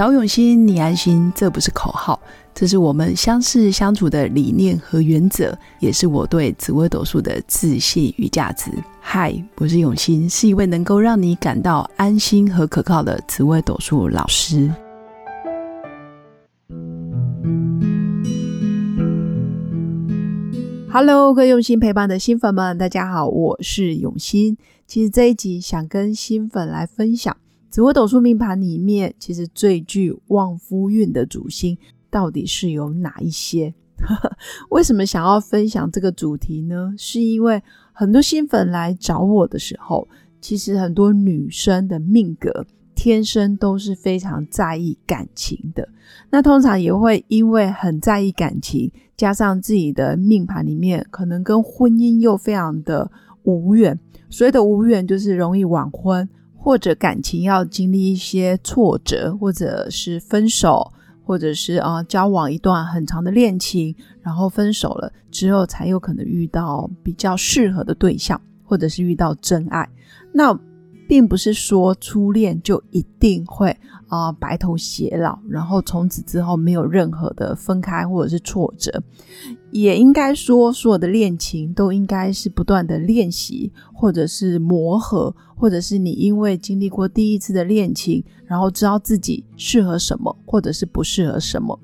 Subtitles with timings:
[0.00, 2.18] 找永新，你安心，这不是口号，
[2.54, 8.70] 这是我们相识相处的理念和原则，也是我对紫微斗数的自信与价值。
[8.98, 14.72] 嗨，我是永新，是一位能够让你感到安心和可靠的紫微斗数老师。
[20.90, 24.56] Hello，各位用心陪伴的新粉们，大家好，我是永新。
[24.86, 27.36] 其实这一集想跟新粉来分享。
[27.70, 31.78] 紫微斗数命盘里面，其实最具旺夫运的主星
[32.10, 33.72] 到底是有哪一些？
[34.70, 36.92] 为什么想要分享这个主题呢？
[36.98, 40.08] 是因为很多新粉来找我的时候，
[40.40, 42.66] 其实很多女生的命格
[42.96, 45.88] 天生都是非常在意感情的。
[46.28, 53.08] 那通常也会因为很在意感情，加上自己的命盘里面可能跟婚姻又非常的
[53.44, 53.96] 无缘，
[54.28, 56.28] 所谓的无缘就是容易晚婚。
[56.62, 60.92] 或者感情要经历一些挫折，或者是分手，
[61.24, 69.88] 或者是啊交往一段很长的恋情，然后分手了之后才有可能遇到比较适合的对象，或者是遇到真爱。
[70.32, 70.52] 那
[71.10, 79.02] 并不是说初恋就一定会啊白头偕老，然后从此之后没有任何的分开或者是挫折。
[79.72, 91.76] 也应该说，所有的恋情都应该是不断的练习，或者是磨合，或者是你因为经历过第一次的恋情，然后知道自己适合什么，或者是不适合什么。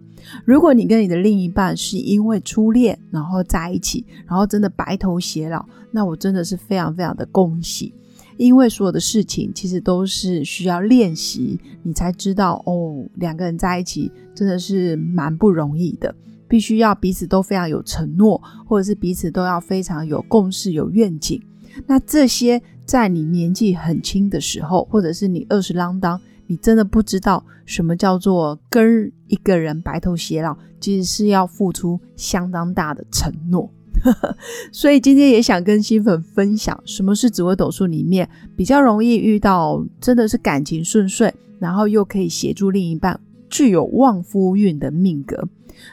[0.44, 7.92] 如果你跟你的另一半是因为初恋然后在一起，然后真的白头偕老，那我真的是非常非常的恭喜，
[8.36, 16.14] 因为所有的事情其实都是需要练习，你才知道哦，两个人在一起真的是蛮不容易的。
[16.48, 21.42] 必须要彼此都非常有承诺，或者是彼此都要非常有共识、有愿景。
[21.88, 33.68] 那这些在你年纪很轻的时候，或者是你二十啷当，你真的不知道什么叫做跟一个人白头偕老，其实是要付出相当大的承诺。
[34.72, 45.48] 所以今天也想跟新粉分享，什么是紫微斗数里面比较容易遇到，真的是感情顺遂，然后又可以协助另一半，具有旺夫运的命格。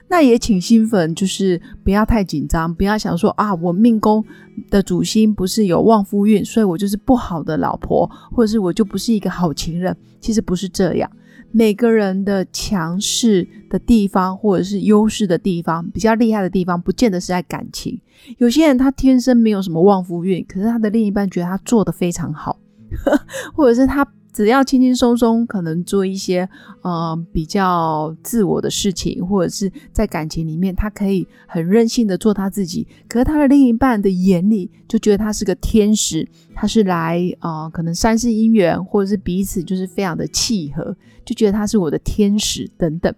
[0.08, 4.24] 那也请新粉就是不要太紧张，不要想说啊，我命宫
[4.70, 9.96] 的主星不是有旺夫运，所以我就是不好的老婆，或者是我就不是一个好情人。
[10.22, 11.12] 其实不是这样，
[11.54, 18.02] 每个人的强势的地方或者是优势的地方，比较厉害的地方，不见得是在感情。
[18.40, 22.60] 有些人他天生没有什么旺夫运，可是他的另一半觉得他做的非常好，
[23.56, 24.06] 或者是他。
[24.34, 26.50] 只要轻轻松松，可能做一些
[26.82, 32.88] 呃比较自我的事情，或者是在感情里面，他可以很任性的做他自己。
[33.08, 43.14] 可是他的另一半的眼里就觉得他是个天使，他是来啊，可能三世姻缘，或者是彼此就是非常的契合，就觉得他是我的天使等等。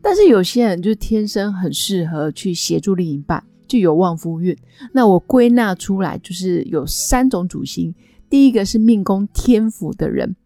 [0.00, 4.56] 但是有些人就天生很适合去协助另一半，就有旺夫运。
[4.92, 7.92] 那我归纳出来就是有三种主星，
[8.30, 10.36] 第一个是命宫天府的人。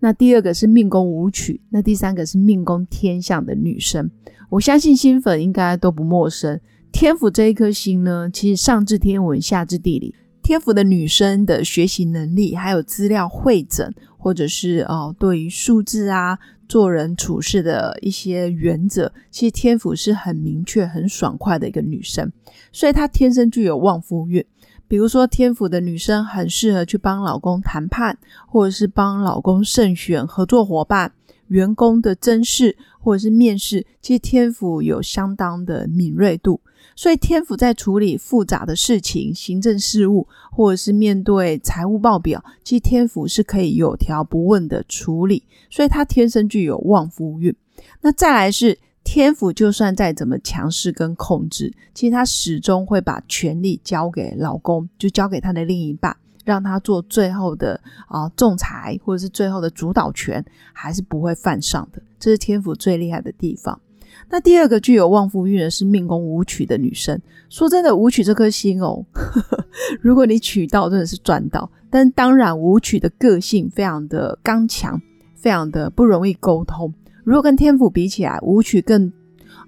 [0.00, 4.10] 那第二个是命宫舞曲，那第三个是命宫天象的女生，
[4.50, 6.60] 我相信新粉应该都不陌生。
[6.92, 22.32] 天府这一颗星呢，其实上至天文，下至地理，天府的女生的学习能力，还有资料会诊，或者是哦，对于数字啊、做人处事的一些原则，其实天府是很明确、很爽快的一个女生，
[22.72, 24.44] 所以她天生具有旺夫运。
[24.88, 28.16] 比如说，天府的女生很适合去帮老公谈判，
[28.46, 31.12] 或者是帮老公慎选合作伙伴、
[31.48, 33.84] 员工的甄试或者是面试。
[34.00, 36.60] 其实天府有相当的敏锐度，
[36.94, 47.54] 所以天府在处理复杂的事情、行政事务，或者是面对财务报表，其实天府是可以有条不紊的处理，所以她天生具有旺夫运。
[48.02, 48.78] 那再来是。
[49.06, 62.02] 天府就算再怎么强势跟控制，其实他始终会把权力交给老公，就交给他的另一半，让他做最后的啊仲裁或者是最后的主导权，还是不会犯上的。
[62.18, 63.80] 这是天府最厉害的地方。
[64.28, 67.20] 那第二个具有旺夫运的是命宫舞曲的女生。
[67.48, 69.06] 说真的，舞曲这颗心哦，
[70.02, 71.70] 如果你娶到，真的是赚到。
[71.88, 75.00] 但当然，舞曲的个性非常的刚强，
[75.36, 76.92] 非常的不容易沟通。
[77.26, 79.12] 如果跟天府比起来，舞曲更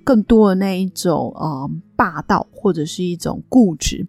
[0.04, 4.06] 更多的那一种呃霸道或者是一种固执，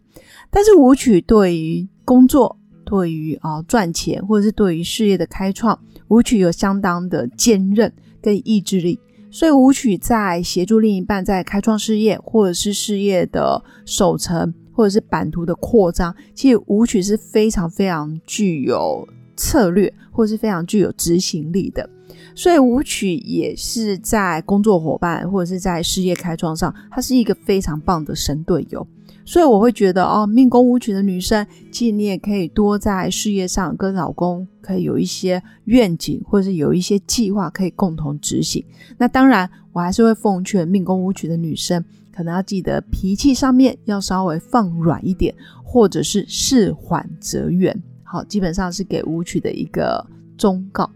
[0.51, 2.55] 但是舞曲对于工作、
[2.85, 5.79] 对于啊赚钱或者是对于事业的开创，
[6.09, 7.91] 舞曲有相当的坚韧
[8.21, 8.99] 跟意志力，
[9.31, 21.89] 所以舞曲在协助另一半在开创事业或者是事业的守成或者是版图的扩张，其实舞曲是非常非常具有策略或者是非常具有执行力的。
[22.39, 28.87] 所以舞曲也是在工作伙伴或者是在事业开创上，它是一个非常棒的神队友。
[29.25, 38.63] 所以我会觉得哦，命宫舞曲的女生，其实你也可以多在事业上跟老公可以有一些愿景，或者是有一些计划可以共同执行。
[38.97, 41.83] 那当然，我还是会奉劝命宫舞曲的女生，
[42.15, 47.77] 可能要记得脾气上面要稍微放软一点，或者是事缓则圆。
[48.01, 50.07] 好，基本上是给舞曲的一个
[50.37, 50.89] 忠告。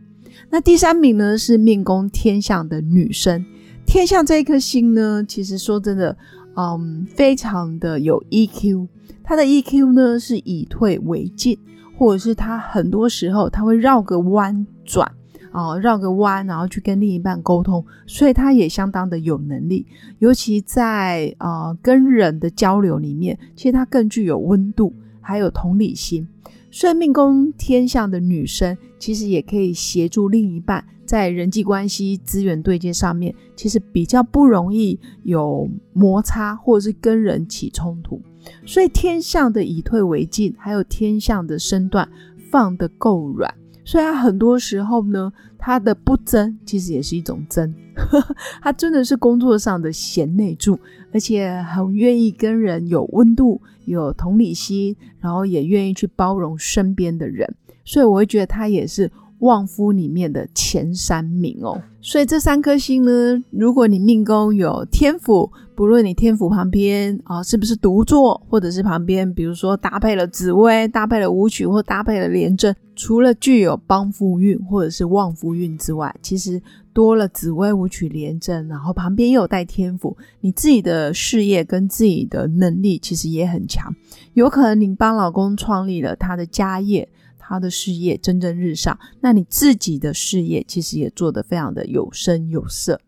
[0.49, 3.45] 那第三名呢是命宫天象的女生，
[3.85, 6.15] 天象这一颗星呢，其实说真的。
[6.55, 8.87] 嗯，非常的有 EQ，
[9.23, 11.57] 他的 EQ 呢是以退为进，
[11.97, 15.11] 或者是他很多时候他会绕个弯转
[15.51, 19.87] 啊，绕个弯，然后去跟另一半沟通，所以他也相当的有能力，
[20.19, 26.27] 尤其在啊跟人的交流里面，其实他更具有温度，还有同理心。
[26.73, 30.83] 所以命宫天象的女生，其实也可以协助另一半。
[31.05, 38.19] 在人际关系资源对接上面，其实比较不容易有摩擦，或者是跟人起冲突。
[38.65, 42.09] 所以天象的以退为进，还有天象的身段
[42.49, 43.53] 放得够软，
[43.85, 47.73] 所以他很多时候呢，他的不争其实也是一种争。
[48.61, 50.79] 他真的是工作上的贤内助，
[51.13, 57.47] 而且很愿意跟人有温度、有同理心，然后也愿意去包容身边的人。
[57.85, 59.11] 所以我会觉得他也是。
[59.43, 76.61] 旺夫里面的前三名哦，所以这三颗星呢，如果你命宫有天府，不论你天府旁边啊是不是独坐，或者是旁边，比如说搭配了紫薇、搭配了武曲或搭配了廉贞，除了具有帮夫运或者是旺夫运之外，其实
[76.93, 83.93] 多了紫薇、武曲、廉贞，然后旁边又有带天府，你自己的事业跟自己的能力其实也很强，
[84.35, 87.09] 有可能你帮老公创立了他的家业。
[87.45, 92.99] 他的事业蒸蒸日上，那你自己的事业其实也做得非常的有声有色。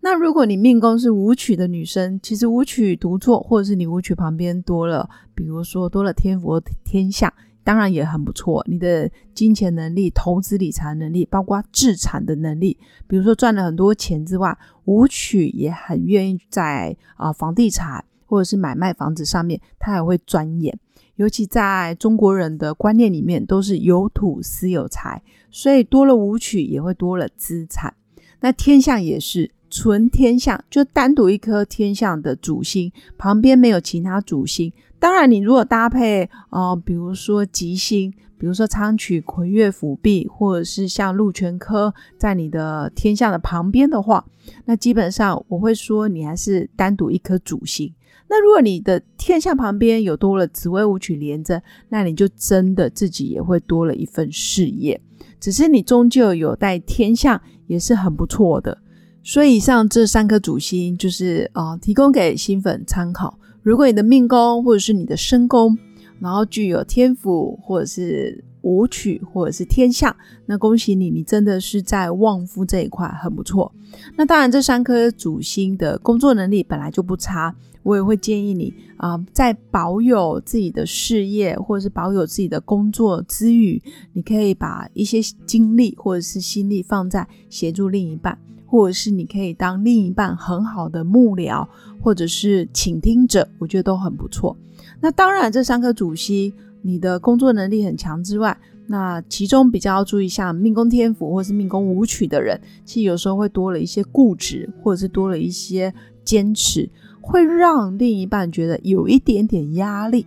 [0.00, 7.32] 那如果你命宫是舞曲的女生，其实舞曲独坐，或者是你舞曲旁边多了，比如说多了天府天下，
[7.64, 8.64] 当然也很不错。
[8.68, 12.78] 你的金钱能力、投资理财能力，包括自产的能力，
[13.08, 20.78] 比如说赚了很多钱之外，舞曲也很愿意在啊房地产或者是买卖房子上面，他还会钻研。
[21.16, 27.94] 尤其在中国人的观念里面，都是有土司有财，所以多了舞曲也会多了资产。
[28.40, 34.72] 那天象也是纯天象，就单独一颗天象的主星，旁边没有其他主星。
[34.98, 44.24] 当然，你如果搭配哦，比如说吉星，比如说仓曲、魁月、辅弼，或者是像禄全科在你的天象的旁边的话，
[44.66, 47.92] 那基本上我会说你还是单独一颗主星。
[48.28, 55.00] 那如果你的天象旁边有多了紫薇舞曲连着，那你就真的自己也会多了一份事业。
[55.38, 58.76] 只是你终究有带天象，也是很不错的。
[59.22, 63.38] 所以以上这三颗主星就是啊，提供给新粉参考。
[63.62, 65.76] 如果你的命宫或者是你的身宫，
[66.20, 70.14] 然后具有天府或者是舞曲或者是天象，
[70.44, 73.72] 那恭喜你，你真的是在旺夫这一块很不错。
[74.16, 77.54] 那当然，这三颗主星的工作能力本来就不差。
[77.84, 83.80] 我也会建议你啊，在保有自己的事业或者是保有自己的工作之余，
[84.12, 88.36] 你可以把一些精力或者是心力放在协助另一半，
[88.66, 91.64] 或者是你可以当另一半很好的幕僚
[92.02, 94.56] 或者是倾听者，我觉得都很不错。
[95.00, 96.52] 那当然，这三颗主星，
[96.86, 105.92] 你的工作能力很强之外，那其中比较要注意，像命宫天府或是命宫舞曲的人，其实有时候会多了一些固执，或者是多了一些
[106.24, 106.88] 坚持。
[107.20, 110.24] 会让另一半觉得有一点点压力。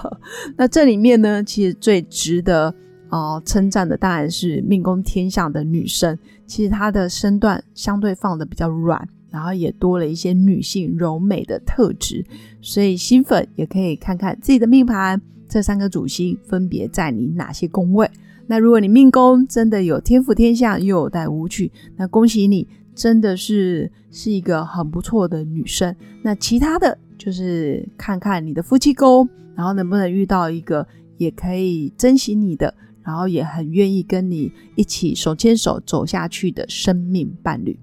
[0.58, 2.74] 那这里面呢，其实最值得
[3.08, 6.18] 啊称赞的当然是命宫天象的女生。
[6.46, 12.22] 其实她的身段相对放的比较软，然后也多了一些女性柔美的特质。
[12.60, 18.10] 所以新粉也可以看看自己的命盘，这三个主星分别在你哪些宫位。
[18.46, 22.66] 那如果你命宫真的有天府天象，又有带舞曲，那恭喜你。
[22.94, 25.92] 真的是是一个很不错的女生。
[26.22, 30.86] 那其他的就是看看你的夫妻宫，然后能不能遇到一个
[31.16, 32.72] 也可以珍惜你的，
[33.02, 37.76] 然后也很愿意跟你一起手牵手走下去的生命伴侣。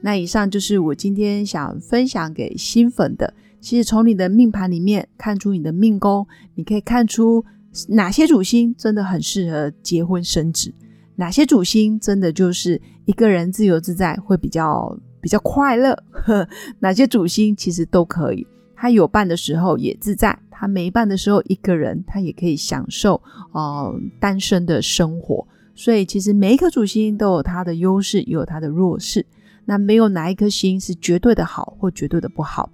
[0.00, 3.34] 那以上就是我今天想分享给新粉的。
[3.64, 7.42] 其实从你的命盘里面看出你的命宫，你可以看出
[7.88, 10.70] 哪些主星真的很适合结婚生子。
[11.16, 16.46] 哪些主星真的就是一个人自由自在会比较比较快乐呵？
[16.78, 23.14] 哪些主星其实都可以，他有伴的时候也自在，他没伴的时候一个人他也可以享受
[23.52, 25.48] 哦单身的生活。
[25.74, 29.24] 所以其实每一颗主星都有它的优势，也有它的弱势。
[29.64, 32.70] 那没有哪一颗星是绝对的好或绝对的不好。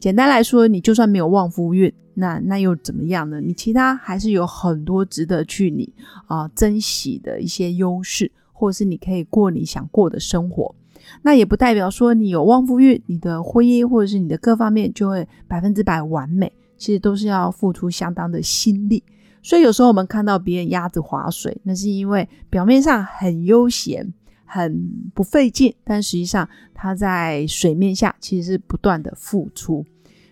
[0.00, 3.40] 简单来说，你就算没有旺夫运，那那又怎么样呢？
[3.40, 5.92] 你其他还是有很多值得去你
[6.26, 10.74] 啊珍惜的一些优势，或者是你可以过你想过的生活。
[11.22, 16.50] 那也不代表说你有旺夫运，你的婚姻或者是你的各方面就会百分之百完美。
[16.76, 19.04] 其实都是要付出相当的心力。
[19.42, 24.14] 所以有时候我们看到别人鸭子划水，那是因为表面上很悠闲。
[24.52, 29.86] 很不费劲，但实际上他在水面下其实是不断的付出。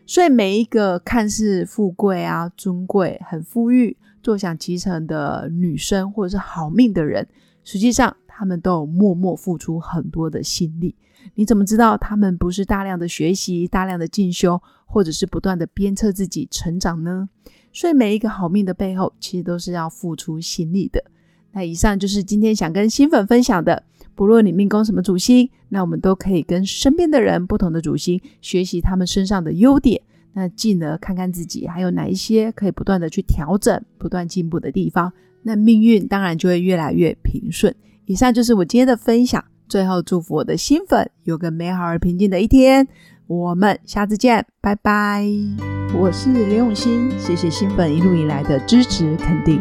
[0.05, 7.29] 所以每一个看似富贵啊、尊贵、很富裕、坐享其成的女生，或者是好命的人，
[7.63, 10.97] 实际上他们都有默默付出很多的心力。
[11.35, 17.29] 你怎么知道他们不是大量的学习、大量的进修，或者是不断的鞭策自己成长呢？
[17.73, 21.05] 所以每一个好命的背后，其实都是要付出心力的。
[21.53, 23.85] 那以上就是今天想跟新粉分享的。
[24.19, 35.13] 不论你命宫什么主星，那我们都可以跟身边的人不同的主星学习他们身上的优点，那进而看看自己还有哪一些可以不断的去调整、不断进步的地方，
[35.45, 37.73] 那命运当然就会越来越平顺。
[38.07, 42.89] 以上就是我今天的分享，最后祝福我的新粉有个美好而平静的一天。
[43.29, 45.25] 我们下次见，拜拜。
[45.97, 49.61] 我是刘永新，谢谢新粉一路以来的支持肯定。